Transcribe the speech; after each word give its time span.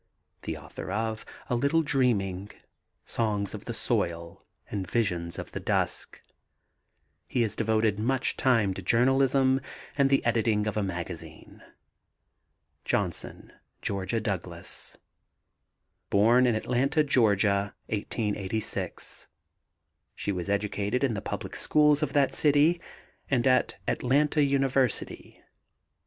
The 0.41 0.57
author 0.57 0.91
of 0.91 1.27
A 1.47 1.53
Little 1.53 1.83
Dreaming, 1.83 2.49
Songs 3.05 3.53
of 3.53 3.65
the 3.65 3.73
Soil 3.75 4.43
and 4.71 4.89
Visions 4.89 5.37
of 5.37 5.51
the 5.51 5.59
Dusk. 5.59 6.23
He 7.27 7.43
has 7.43 7.55
devoted 7.55 7.99
much 7.99 8.35
time 8.35 8.73
to 8.73 8.81
journalism 8.81 9.61
and 9.95 10.09
the 10.09 10.25
editing 10.25 10.65
of 10.65 10.75
a 10.75 10.81
magazine. 10.81 11.61
JOHNSON, 12.83 13.53
GEORGIA 13.83 14.21
DOUGLAS. 14.21 14.97
Born 16.09 16.47
in 16.47 16.55
Atlanta, 16.55 17.03
Ga., 17.03 17.73
1886. 17.85 19.27
She 20.15 20.31
was 20.31 20.49
educated 20.49 21.03
in 21.03 21.13
the 21.13 21.21
public 21.21 21.55
schools 21.55 22.01
of 22.01 22.13
that 22.13 22.33
city 22.33 22.81
and 23.29 23.45
at 23.45 23.75
Atlanta 23.87 24.41
University. 24.43 25.43